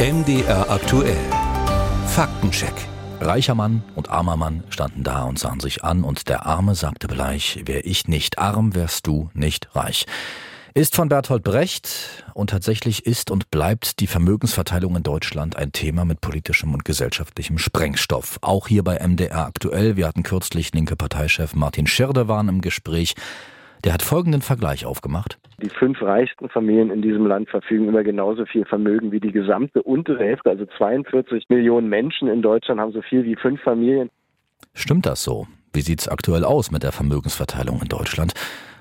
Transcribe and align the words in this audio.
MDR 0.00 0.70
aktuell. 0.70 1.16
Faktencheck. 2.06 2.72
Reicher 3.20 3.56
Mann 3.56 3.82
und 3.96 4.08
armer 4.08 4.36
Mann 4.36 4.62
standen 4.70 5.02
da 5.02 5.24
und 5.24 5.40
sahen 5.40 5.58
sich 5.58 5.82
an, 5.82 6.04
und 6.04 6.28
der 6.28 6.46
Arme 6.46 6.76
sagte 6.76 7.08
bleich, 7.08 7.62
wär 7.64 7.84
ich 7.84 8.06
nicht 8.06 8.38
arm, 8.38 8.76
wärst 8.76 9.08
du 9.08 9.28
nicht 9.34 9.74
reich. 9.74 10.06
Ist 10.72 10.94
von 10.94 11.08
Bertolt 11.08 11.42
Brecht 11.42 12.24
und 12.32 12.50
tatsächlich 12.50 13.06
ist 13.06 13.32
und 13.32 13.50
bleibt 13.50 13.98
die 13.98 14.06
Vermögensverteilung 14.06 14.94
in 14.94 15.02
Deutschland 15.02 15.56
ein 15.56 15.72
Thema 15.72 16.04
mit 16.04 16.20
politischem 16.20 16.74
und 16.74 16.84
gesellschaftlichem 16.84 17.58
Sprengstoff. 17.58 18.38
Auch 18.40 18.68
hier 18.68 18.84
bei 18.84 19.04
MDR 19.04 19.46
aktuell. 19.46 19.96
Wir 19.96 20.06
hatten 20.06 20.22
kürzlich 20.22 20.72
linke 20.74 20.94
Parteichef 20.94 21.56
Martin 21.56 21.88
Schirdewan 21.88 22.48
im 22.48 22.60
Gespräch. 22.60 23.16
Der 23.84 23.92
hat 23.92 24.02
folgenden 24.02 24.42
Vergleich 24.42 24.84
aufgemacht. 24.86 25.38
Die 25.62 25.68
fünf 25.68 26.00
reichsten 26.02 26.48
Familien 26.48 26.90
in 26.90 27.02
diesem 27.02 27.26
Land 27.26 27.48
verfügen 27.48 27.88
über 27.88 28.02
genauso 28.02 28.44
viel 28.46 28.64
Vermögen 28.64 29.12
wie 29.12 29.20
die 29.20 29.32
gesamte 29.32 29.82
untere 29.82 30.24
Hälfte. 30.24 30.50
Also 30.50 30.66
42 30.76 31.44
Millionen 31.48 31.88
Menschen 31.88 32.28
in 32.28 32.42
Deutschland 32.42 32.80
haben 32.80 32.92
so 32.92 33.02
viel 33.02 33.24
wie 33.24 33.36
fünf 33.36 33.60
Familien. 33.62 34.10
Stimmt 34.74 35.06
das 35.06 35.22
so? 35.22 35.46
Wie 35.72 35.80
sieht 35.80 36.00
es 36.00 36.08
aktuell 36.08 36.44
aus 36.44 36.70
mit 36.70 36.82
der 36.82 36.92
Vermögensverteilung 36.92 37.80
in 37.82 37.88
Deutschland? 37.88 38.34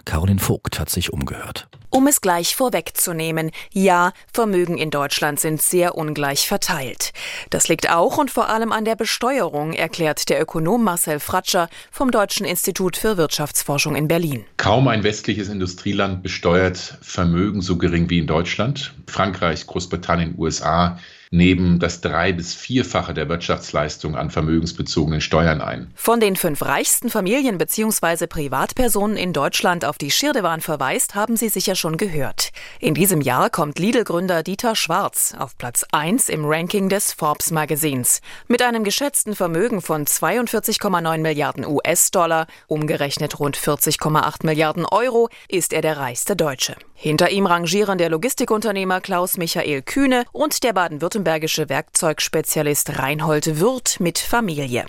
Caroline 0.07 0.39
Vogt 0.39 0.79
hat 0.79 0.89
sich 0.89 1.11
umgehört. 1.11 1.67
Um 1.89 2.07
es 2.07 2.21
gleich 2.21 2.55
vorwegzunehmen, 2.55 3.52
ja, 3.73 4.13
Vermögen 4.31 4.77
in 4.77 4.89
Deutschland 4.89 5.38
sind 5.38 5.61
sehr 5.61 5.95
ungleich 5.95 6.47
verteilt. 6.47 7.11
Das 7.49 7.67
liegt 7.67 7.89
auch 7.89 8.17
und 8.17 8.31
vor 8.31 8.49
allem 8.49 8.71
an 8.71 8.85
der 8.85 8.95
Besteuerung, 8.95 9.73
erklärt 9.73 10.30
der 10.30 10.41
Ökonom 10.41 10.85
Marcel 10.85 11.20
Fratscher 11.20 11.67
vom 11.91 12.11
Deutschen 12.11 12.45
Institut 12.45 12.95
für 12.95 13.17
Wirtschaftsforschung 13.17 13.97
in 13.97 14.07
Berlin. 14.07 14.45
Kaum 14.55 14.88
ein 14.88 15.03
westliches 15.03 15.49
Industrieland 15.49 16.23
besteuert 16.23 16.97
Vermögen 17.02 17.61
so 17.61 17.77
gering 17.77 18.09
wie 18.09 18.19
in 18.19 18.27
Deutschland. 18.27 18.94
Frankreich, 19.08 19.67
Großbritannien, 19.67 20.35
USA 20.38 20.97
nehmen 21.31 21.80
das 21.80 22.02
drei- 22.02 22.31
bis 22.31 22.53
vierfache 22.53 23.13
der 23.13 23.27
Wirtschaftsleistung 23.30 24.16
an 24.16 24.30
vermögensbezogenen 24.30 25.22
Steuern 25.22 25.61
ein. 25.61 25.91
Von 25.95 26.19
den 26.19 26.35
fünf 26.35 26.61
reichsten 26.61 27.09
Familien 27.09 27.58
bzw. 27.58 28.28
Privatpersonen 28.28 29.17
in 29.17 29.33
Deutschland, 29.33 29.85
auf 29.85 29.97
die 29.98 30.12
Schirdewan 30.12 30.62
verweist, 30.62 31.16
haben 31.16 31.38
Sie 31.38 31.50
sicher 31.50 31.76
schon 31.76 31.98
gehört. 31.98 32.52
In 32.80 32.94
diesem 32.94 33.22
Jahr 33.22 33.50
kommt 33.50 33.80
Lidl-Gründer 33.80 34.44
Dieter 34.44 34.76
Schwarz 34.76 35.36
auf 35.38 35.58
Platz 35.58 35.86
1 35.92 36.30
im 36.30 36.45
Ranking 36.45 36.90
des 36.90 37.14
Forbes 37.14 37.52
Magazins. 37.52 38.22
Mit 38.48 38.62
einem 38.62 38.84
geschätzten 38.84 39.36
Vermögen 39.36 39.81
von 39.81 40.06
42,9 40.06 41.18
Milliarden 41.20 41.66
US-Dollar, 41.66 42.48
umgerechnet 42.68 43.40
rund 43.40 43.58
40,8 43.58 44.45
Milliarden 44.45 44.86
Euro, 44.86 45.30
ist 45.50 45.73
er 45.73 45.81
der 45.81 45.98
reichste 45.98 46.36
Deutsche. 46.36 46.75
Hinter 47.00 47.30
ihm 47.30 47.45
rangieren 47.45 48.00
der 48.00 48.09
Logistikunternehmer 48.09 49.02
Klaus 49.02 49.38
Michael 49.38 49.84
Kühne 49.84 50.26
und 50.31 50.64
der 50.64 50.73
baden-württembergische 50.73 51.70
Werkzeugspezialist 51.70 52.98
Reinhold 52.98 53.59
Würth 53.59 54.00
mit 54.00 54.17
Familie. 54.17 54.88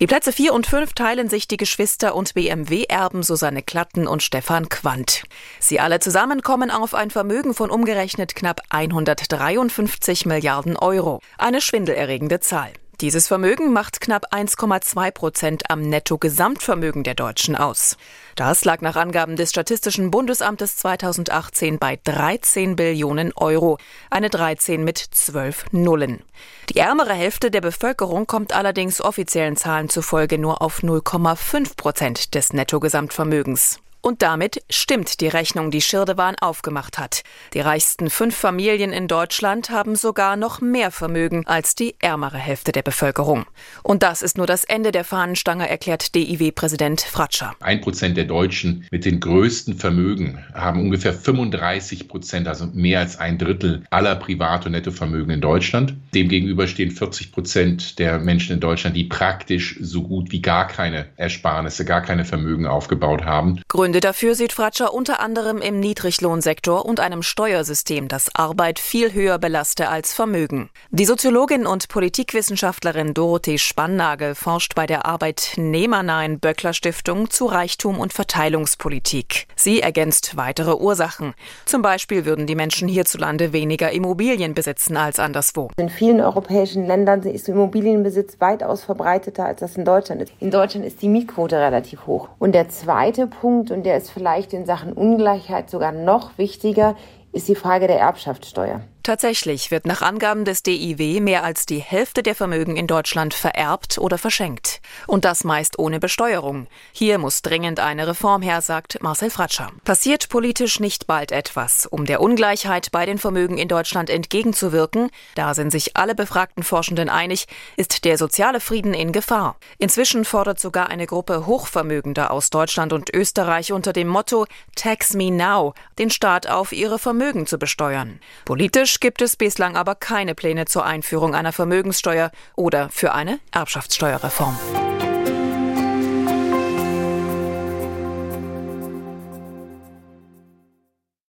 Die 0.00 0.06
Plätze 0.06 0.32
4 0.32 0.54
und 0.54 0.66
5 0.66 0.94
teilen 0.94 1.28
sich 1.28 1.48
die 1.48 1.58
Geschwister 1.58 2.14
und 2.14 2.32
BMW-Erben 2.32 3.22
Susanne 3.22 3.62
Klatten 3.62 4.06
und 4.06 4.22
Stefan 4.22 4.70
Quandt. 4.70 5.24
Sie 5.58 5.80
alle 5.80 6.00
zusammen 6.00 6.40
kommen 6.40 6.70
auf 6.70 6.94
ein 6.94 7.10
Vermögen 7.10 7.52
von 7.52 7.68
umgerechnet 7.68 8.34
knapp 8.34 8.62
153 8.70 10.24
Milliarden 10.24 10.78
Euro. 10.78 11.20
Eine 11.36 11.60
schwindelerregende 11.60 12.40
Zahl. 12.40 12.72
Dieses 13.00 13.28
Vermögen 13.28 13.72
macht 13.72 14.02
knapp 14.02 14.26
1,2 14.30 15.10
Prozent 15.10 15.70
am 15.70 15.80
Netto-Gesamtvermögen 15.80 17.02
der 17.02 17.14
Deutschen 17.14 17.56
aus. 17.56 17.96
Das 18.36 18.66
lag 18.66 18.82
nach 18.82 18.94
Angaben 18.94 19.36
des 19.36 19.48
Statistischen 19.48 20.10
Bundesamtes 20.10 20.76
2018 20.76 21.78
bei 21.78 21.98
13 22.04 22.76
Billionen 22.76 23.32
Euro. 23.34 23.78
Eine 24.10 24.28
13 24.28 24.84
mit 24.84 24.98
12 24.98 25.72
Nullen. 25.72 26.22
Die 26.68 26.76
ärmere 26.76 27.14
Hälfte 27.14 27.50
der 27.50 27.62
Bevölkerung 27.62 28.26
kommt 28.26 28.52
allerdings 28.52 29.00
offiziellen 29.00 29.56
Zahlen 29.56 29.88
zufolge 29.88 30.36
nur 30.36 30.60
auf 30.60 30.82
0,5 30.82 31.76
Prozent 31.76 32.34
des 32.34 32.52
Netto-Gesamtvermögens. 32.52 33.80
Und 34.02 34.22
damit 34.22 34.62
stimmt 34.70 35.20
die 35.20 35.28
Rechnung, 35.28 35.70
die 35.70 35.82
Schirdewan 35.82 36.34
aufgemacht 36.40 36.98
hat. 36.98 37.22
Die 37.52 37.60
reichsten 37.60 38.08
fünf 38.08 38.34
Familien 38.34 38.92
in 38.92 39.08
Deutschland 39.08 39.68
haben 39.68 39.94
sogar 39.94 40.36
noch 40.36 40.62
mehr 40.62 40.90
Vermögen 40.90 41.46
als 41.46 41.74
die 41.74 41.96
ärmere 41.98 42.38
Hälfte 42.38 42.72
der 42.72 42.82
Bevölkerung. 42.82 43.44
Und 43.82 44.02
das 44.02 44.22
ist 44.22 44.38
nur 44.38 44.46
das 44.46 44.64
Ende 44.64 44.90
der 44.90 45.04
Fahnenstange, 45.04 45.68
erklärt 45.68 46.14
DIW-Präsident 46.14 47.02
Fratscher. 47.02 47.54
Ein 47.60 47.82
Prozent 47.82 48.16
der 48.16 48.24
Deutschen 48.24 48.86
mit 48.90 49.04
den 49.04 49.20
größten 49.20 49.76
Vermögen 49.76 50.38
haben 50.54 50.80
ungefähr 50.80 51.12
35 51.12 52.08
Prozent, 52.08 52.48
also 52.48 52.68
mehr 52.72 53.00
als 53.00 53.18
ein 53.18 53.36
Drittel 53.36 53.82
aller 53.90 54.16
Privat- 54.16 54.64
und 54.64 54.72
Nettovermögen 54.72 55.30
in 55.30 55.42
Deutschland. 55.42 55.94
Demgegenüber 56.14 56.66
stehen 56.66 56.90
40 56.90 57.32
Prozent 57.32 57.98
der 57.98 58.18
Menschen 58.18 58.54
in 58.54 58.60
Deutschland, 58.60 58.96
die 58.96 59.04
praktisch 59.04 59.76
so 59.82 60.02
gut 60.02 60.32
wie 60.32 60.40
gar 60.40 60.66
keine 60.66 61.06
Ersparnisse, 61.16 61.84
gar 61.84 62.00
keine 62.00 62.24
Vermögen 62.24 62.66
aufgebaut 62.66 63.24
haben. 63.24 63.60
Gründe 63.68 63.89
Gründe 63.90 64.06
dafür 64.06 64.36
sieht 64.36 64.52
Fratscher 64.52 64.94
unter 64.94 65.18
anderem 65.18 65.58
im 65.58 65.80
Niedriglohnsektor 65.80 66.86
und 66.86 67.00
einem 67.00 67.24
Steuersystem, 67.24 68.06
das 68.06 68.32
Arbeit 68.36 68.78
viel 68.78 69.12
höher 69.12 69.40
belaste 69.40 69.88
als 69.88 70.12
Vermögen. 70.12 70.70
Die 70.92 71.04
Soziologin 71.04 71.66
und 71.66 71.88
Politikwissenschaftlerin 71.88 73.14
Dorothee 73.14 73.58
Spannagel 73.58 74.36
forscht 74.36 74.76
bei 74.76 74.86
der 74.86 75.06
arbeitnehmernahen 75.06 76.38
Böckler 76.38 76.72
Stiftung 76.72 77.30
zu 77.30 77.46
Reichtum 77.46 77.98
und 77.98 78.12
Verteilungspolitik. 78.12 79.48
Sie 79.56 79.80
ergänzt 79.80 80.36
weitere 80.36 80.76
Ursachen. 80.76 81.34
Zum 81.66 81.82
Beispiel 81.82 82.24
würden 82.24 82.46
die 82.46 82.54
Menschen 82.54 82.86
hierzulande 82.86 83.52
weniger 83.52 83.90
Immobilien 83.90 84.54
besitzen 84.54 84.96
als 84.96 85.18
anderswo. 85.18 85.68
In 85.78 85.88
vielen 85.88 86.20
europäischen 86.20 86.86
Ländern 86.86 87.22
ist 87.22 87.48
Immobilienbesitz 87.48 88.36
weitaus 88.38 88.84
verbreiteter, 88.84 89.46
als 89.46 89.58
das 89.58 89.76
in 89.76 89.84
Deutschland 89.84 90.22
ist. 90.22 90.32
In 90.38 90.52
Deutschland 90.52 90.86
ist 90.86 91.02
die 91.02 91.08
Mietquote 91.08 91.58
relativ 91.58 92.06
hoch. 92.06 92.28
Und 92.38 92.54
der 92.54 92.68
zweite 92.68 93.26
Punkt, 93.26 93.72
und 93.72 93.79
und 93.80 93.86
der 93.86 93.96
ist 93.96 94.10
vielleicht 94.10 94.52
in 94.52 94.66
Sachen 94.66 94.92
Ungleichheit 94.92 95.70
sogar 95.70 95.90
noch 95.90 96.36
wichtiger, 96.36 96.96
ist 97.32 97.48
die 97.48 97.54
Frage 97.54 97.86
der 97.86 97.98
Erbschaftssteuer. 97.98 98.82
Tatsächlich 99.02 99.70
wird 99.70 99.86
nach 99.86 100.02
Angaben 100.02 100.44
des 100.44 100.62
DIW 100.62 101.20
mehr 101.20 101.42
als 101.42 101.64
die 101.64 101.78
Hälfte 101.78 102.22
der 102.22 102.34
Vermögen 102.34 102.76
in 102.76 102.86
Deutschland 102.86 103.32
vererbt 103.32 103.96
oder 103.96 104.18
verschenkt. 104.18 104.82
Und 105.06 105.24
das 105.24 105.42
meist 105.42 105.78
ohne 105.78 105.98
Besteuerung. 106.00 106.66
Hier 106.92 107.18
muss 107.18 107.40
dringend 107.40 107.80
eine 107.80 108.06
Reform 108.06 108.42
her, 108.42 108.60
sagt 108.60 109.02
Marcel 109.02 109.30
Fratscher. 109.30 109.70
Passiert 109.84 110.28
politisch 110.28 110.80
nicht 110.80 111.06
bald 111.06 111.32
etwas, 111.32 111.86
um 111.86 112.04
der 112.04 112.20
Ungleichheit 112.20 112.90
bei 112.92 113.06
den 113.06 113.16
Vermögen 113.16 113.56
in 113.56 113.68
Deutschland 113.68 114.10
entgegenzuwirken, 114.10 115.10
da 115.34 115.54
sind 115.54 115.70
sich 115.70 115.96
alle 115.96 116.14
befragten 116.14 116.62
Forschenden 116.62 117.08
einig, 117.08 117.46
ist 117.76 118.04
der 118.04 118.18
soziale 118.18 118.60
Frieden 118.60 118.92
in 118.92 119.12
Gefahr. 119.12 119.56
Inzwischen 119.78 120.26
fordert 120.26 120.60
sogar 120.60 120.90
eine 120.90 121.06
Gruppe 121.06 121.46
Hochvermögender 121.46 122.30
aus 122.30 122.50
Deutschland 122.50 122.92
und 122.92 123.12
Österreich 123.14 123.72
unter 123.72 123.94
dem 123.94 124.08
Motto 124.08 124.46
Tax 124.74 125.14
Me 125.14 125.30
Now 125.30 125.74
den 125.98 126.10
Staat 126.10 126.46
auf 126.48 126.72
ihre 126.72 126.98
Vermögen 126.98 127.46
zu 127.46 127.58
besteuern. 127.58 128.20
Politisch 128.44 128.89
Politisch 128.90 129.00
gibt 129.00 129.22
es 129.22 129.36
bislang 129.36 129.76
aber 129.76 129.94
keine 129.94 130.34
Pläne 130.34 130.64
zur 130.64 130.84
Einführung 130.84 131.32
einer 131.36 131.52
Vermögenssteuer 131.52 132.32
oder 132.56 132.88
für 132.90 133.12
eine 133.12 133.38
Erbschaftssteuerreform. 133.52 134.58